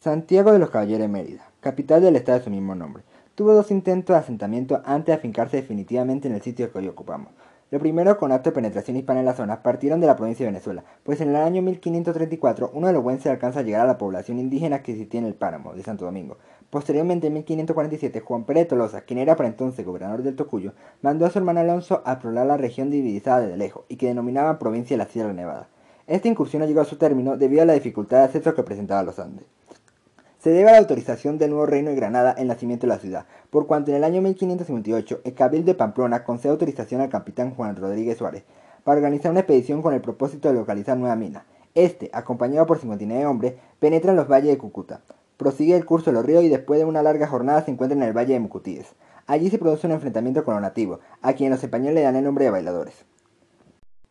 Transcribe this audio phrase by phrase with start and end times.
[0.00, 3.02] Santiago de los Caballeros de Mérida, capital del estado de su mismo nombre,
[3.34, 7.32] tuvo dos intentos de asentamiento antes de afincarse definitivamente en el sitio que hoy ocupamos.
[7.72, 10.52] Lo primero, con acto de penetración hispana en la zona, partieron de la provincia de
[10.52, 13.98] Venezuela, pues en el año 1534 uno de los buenses alcanza a llegar a la
[13.98, 16.38] población indígena que existía en el páramo de Santo Domingo.
[16.70, 21.30] Posteriormente, en 1547, Juan Pérez Tolosa, quien era para entonces gobernador del Tocuyo, mandó a
[21.30, 25.02] su hermano Alonso a explorar la región dividida desde lejos y que denominaban provincia de
[25.02, 25.68] la Sierra Nevada.
[26.06, 29.02] Esta incursión no llegó a su término debido a la dificultad de acceso que presentaba
[29.02, 29.57] los Andes
[30.38, 33.26] se debe a la autorización del nuevo reino de Granada el nacimiento de la ciudad,
[33.50, 37.74] por cuanto en el año 1558 el Cabildo de Pamplona concede autorización al capitán Juan
[37.74, 38.44] Rodríguez Suárez
[38.84, 41.44] para organizar una expedición con el propósito de localizar nueva mina.
[41.74, 45.02] Este, acompañado por 59 hombres, penetra en los valles de Cúcuta,
[45.36, 48.02] prosigue el curso de los ríos y después de una larga jornada se encuentra en
[48.02, 48.86] el valle de Mucutíes.
[49.26, 52.24] Allí se produce un enfrentamiento con los nativos, a quienes los españoles le dan el
[52.24, 53.04] nombre de bailadores.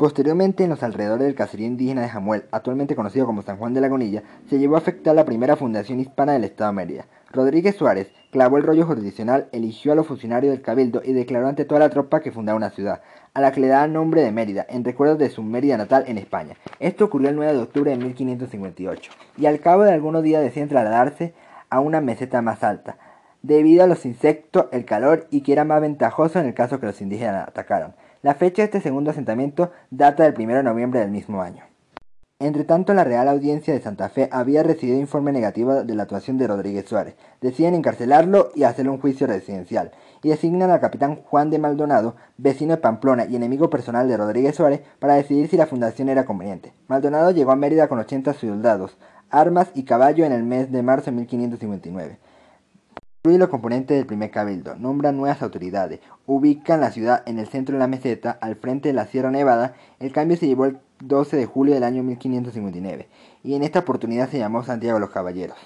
[0.00, 3.82] Posteriormente, en los alrededores del caserío indígena de Jamuel, actualmente conocido como San Juan de
[3.82, 7.06] la Gonilla, se llevó a afectar la primera fundación hispana del Estado de Mérida.
[7.30, 11.66] Rodríguez Suárez clavó el rollo jurisdiccional, eligió a los funcionarios del cabildo y declaró ante
[11.66, 13.02] toda la tropa que fundaba una ciudad,
[13.34, 16.16] a la que le daba nombre de Mérida, en recuerdo de su Mérida natal en
[16.16, 16.56] España.
[16.78, 20.70] Esto ocurrió el 9 de octubre de 1558, y al cabo de algunos días deciden
[20.70, 21.34] trasladarse
[21.68, 22.96] a una meseta más alta,
[23.42, 26.86] debido a los insectos, el calor y que era más ventajoso en el caso que
[26.86, 27.94] los indígenas atacaran.
[28.22, 31.64] La fecha de este segundo asentamiento data del 1 de noviembre del mismo año.
[32.38, 36.46] Entretanto, la Real Audiencia de Santa Fe había recibido informe negativo de la actuación de
[36.46, 37.14] Rodríguez Suárez.
[37.40, 42.76] Deciden encarcelarlo y hacerle un juicio residencial, y designan al capitán Juan de Maldonado, vecino
[42.76, 46.74] de Pamplona y enemigo personal de Rodríguez Suárez, para decidir si la fundación era conveniente.
[46.88, 48.98] Maldonado llegó a Mérida con 80 soldados,
[49.30, 52.18] armas y caballo en el mes de marzo de 1559.
[53.22, 57.74] Incluye los componentes del primer cabildo, nombra nuevas autoridades, ubican la ciudad en el centro
[57.74, 59.74] de la meseta, al frente de la Sierra Nevada.
[59.98, 63.10] El cambio se llevó el 12 de julio del año 1559,
[63.44, 65.58] y en esta oportunidad se llamó Santiago de los Caballeros.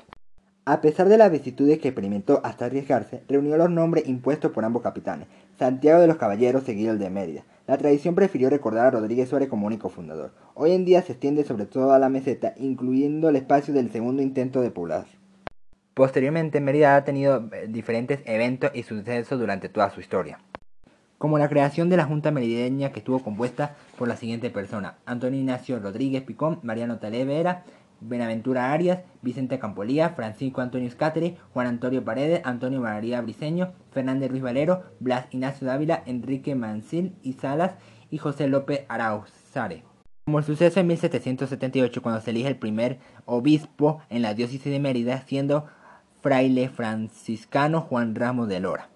[0.65, 4.83] A pesar de las vicisitudes que experimentó hasta arriesgarse, reunió los nombres impuestos por ambos
[4.83, 7.45] capitanes, Santiago de los Caballeros seguido el de Mérida.
[7.69, 10.33] La tradición prefirió recordar a Rodríguez Suárez como único fundador.
[10.55, 14.61] Hoy en día se extiende sobre toda la meseta, incluyendo el espacio del segundo intento
[14.61, 15.23] de población.
[15.95, 20.41] Posteriormente, Mérida ha tenido eh, diferentes eventos y sucesos durante toda su historia,
[21.19, 25.39] como la creación de la Junta Merideña que estuvo compuesta por la siguiente persona: Antonio
[25.39, 27.63] Ignacio Rodríguez Picón, Mariano Talevera,
[28.01, 34.43] Benaventura Arias, Vicente Campolía, Francisco Antonio Escátere, Juan Antonio Paredes, Antonio María Briceño, Fernández Ruiz
[34.43, 37.77] Valero, Blas Ignacio Dávila, Enrique Mancil y Salas
[38.11, 39.85] y José López Arauzare.
[40.25, 44.81] Como el suceso en 1778 cuando se elige el primer obispo en la diócesis de
[44.81, 45.67] Mérida, siendo
[46.24, 48.89] fraile franciscano Juan Ramos de Lora.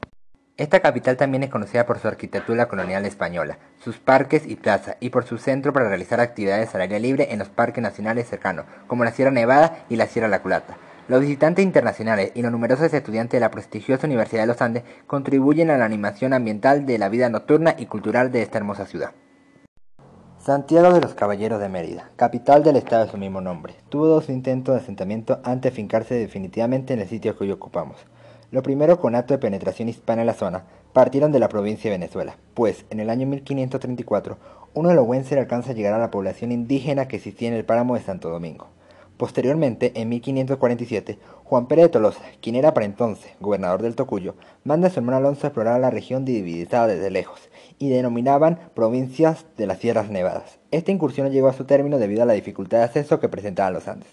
[0.57, 5.11] Esta capital también es conocida por su arquitectura colonial española, sus parques y plazas, y
[5.11, 9.05] por su centro para realizar actividades al aire libre en los parques nacionales cercanos, como
[9.05, 10.79] la Sierra Nevada y la Sierra La Culata.
[11.07, 15.69] Los visitantes internacionales y los numerosos estudiantes de la prestigiosa Universidad de los Andes contribuyen
[15.69, 19.13] a la animación ambiental de la vida nocturna y cultural de esta hermosa ciudad.
[20.49, 24.31] Santiago de los Caballeros de Mérida, capital del estado de su mismo nombre, tuvo dos
[24.31, 27.99] intentos de asentamiento antes de fincarse definitivamente en el sitio que hoy ocupamos.
[28.51, 30.65] Lo primero con acto de penetración hispana en la zona,
[30.95, 34.39] partieron de la provincia de Venezuela, pues en el año 1534
[34.73, 37.67] uno de los Wenser alcanza a llegar a la población indígena que existía en el
[37.67, 38.69] páramo de Santo Domingo.
[39.19, 44.87] Posteriormente, en 1547, Juan Pérez de Tolosa, quien era para entonces gobernador del Tocuyo, manda
[44.87, 47.41] a su hermano Alonso a explorar la región dividida desde lejos,
[47.81, 50.61] y denominaban provincias de las Sierras Nevadas.
[50.71, 53.73] Esta incursión no llegó a su término debido a la dificultad de acceso que presentaban
[53.75, 54.09] los Andes.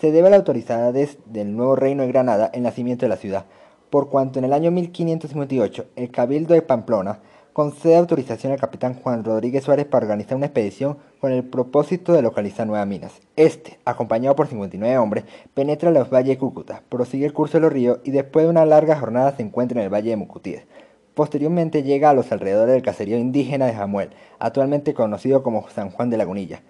[0.00, 3.44] Se debe a la autoridad del nuevo reino de Granada el nacimiento de la ciudad,
[3.90, 7.20] por cuanto en el año 1558 el Cabildo de Pamplona
[7.58, 12.22] concede autorización al capitán Juan Rodríguez Suárez para organizar una expedición con el propósito de
[12.22, 13.20] localizar nuevas minas.
[13.34, 15.24] Este, acompañado por 59 hombres,
[15.54, 18.64] penetra los valles de Cúcuta, prosigue el curso de los ríos y después de una
[18.64, 20.68] larga jornada se encuentra en el valle de Mucutíes.
[21.14, 26.10] Posteriormente llega a los alrededores del caserío indígena de Jamuel, actualmente conocido como San Juan
[26.10, 26.62] de Lagunilla.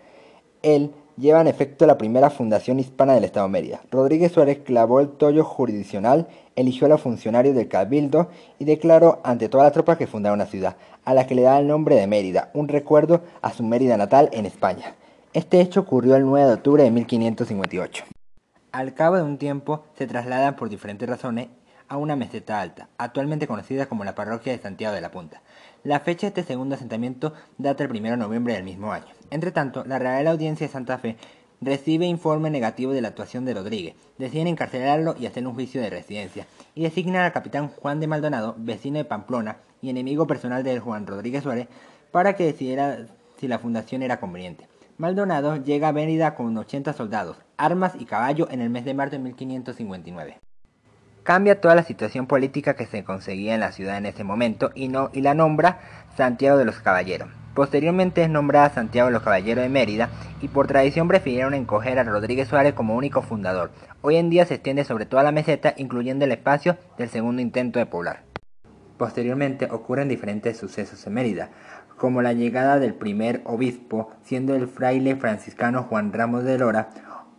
[0.63, 3.81] Él lleva en efecto la primera fundación hispana del Estado Mérida.
[3.91, 8.29] Rodríguez Suárez clavó el tollo jurisdiccional, eligió a los funcionarios del Cabildo
[8.59, 11.59] y declaró ante toda la tropa que fundaba una ciudad, a la que le da
[11.59, 14.95] el nombre de Mérida, un recuerdo a su Mérida natal en España.
[15.33, 18.05] Este hecho ocurrió el 9 de octubre de 1558.
[18.73, 21.49] Al cabo de un tiempo se trasladan por diferentes razones
[21.89, 25.43] a una meseta alta, actualmente conocida como la parroquia de Santiago de la Punta.
[25.85, 29.07] La fecha de este segundo asentamiento data el 1 de noviembre del mismo año.
[29.31, 31.17] Entre tanto, la Real Audiencia de Santa Fe
[31.61, 35.91] recibe informe negativo de la actuación de Rodríguez, deciden encarcelarlo y hacer un juicio de
[35.91, 40.79] residencia, y designan al capitán Juan de Maldonado, vecino de Pamplona y enemigo personal de
[40.79, 41.69] Juan Rodríguez Suárez,
[42.13, 43.07] para que decidiera
[43.39, 44.67] si la fundación era conveniente.
[44.99, 49.13] Maldonado llega a Mérida con 80 soldados, armas y caballo en el mes de marzo
[49.13, 50.48] de 1559.
[51.29, 54.89] Cambia toda la situación política que se conseguía en la ciudad en ese momento y,
[54.89, 55.79] no, y la nombra
[56.17, 57.29] Santiago de los Caballeros.
[57.53, 60.09] Posteriormente es nombrada Santiago de los Caballeros de Mérida
[60.41, 63.73] y por tradición prefirieron encoger a Rodríguez Suárez como único fundador.
[64.01, 67.79] Hoy en día se extiende sobre toda la meseta, incluyendo el espacio del segundo intento
[67.79, 68.23] de poblar.
[68.97, 71.51] Posteriormente ocurren diferentes sucesos en Mérida
[71.99, 76.89] como la llegada del primer obispo, siendo el fraile franciscano Juan Ramos de Lora,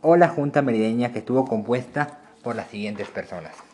[0.02, 3.69] o la junta merideña que estuvo compuesta por las siguientes personas.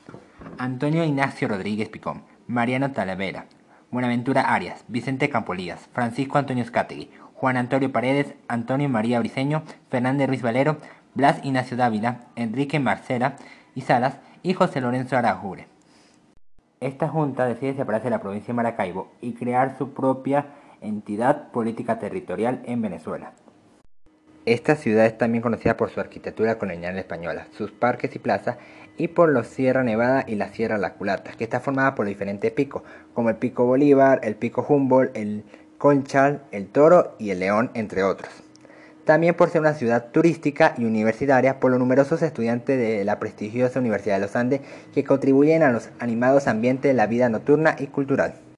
[0.58, 3.46] Antonio Ignacio Rodríguez Picón, Mariano Talavera,
[3.92, 10.42] Buenaventura Arias, Vicente Campolías, Francisco Antonio Scategui, Juan Antonio Paredes, Antonio María Briceño, Fernández Ruiz
[10.42, 10.78] Valero,
[11.14, 13.36] Blas Ignacio Dávila, Enrique Marcela
[13.74, 15.68] y Salas y José Lorenzo Arajure.
[16.80, 20.48] Esta junta decide separarse de la provincia de Maracaibo y crear su propia
[20.82, 23.34] entidad política territorial en Venezuela.
[24.46, 28.58] Esta ciudad es también conocida por su arquitectura colonial española, sus parques y plazas,
[28.96, 32.52] y por la Sierra Nevada y la Sierra La Culata, que está formada por diferentes
[32.52, 32.84] picos,
[33.16, 35.46] como el Pico Bolívar, el Pico Humboldt, el
[35.80, 38.30] Conchal, el Toro y el León, entre otros.
[39.04, 43.80] También por ser una ciudad turística y universitaria por los numerosos estudiantes de la prestigiosa
[43.80, 44.62] Universidad de los Andes
[44.94, 48.36] que contribuyen a los animados ambientes de la vida nocturna y cultural.